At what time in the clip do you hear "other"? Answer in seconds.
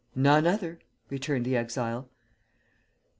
0.47-0.79